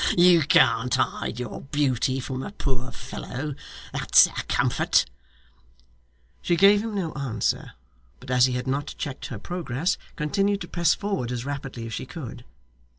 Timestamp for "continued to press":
10.15-10.95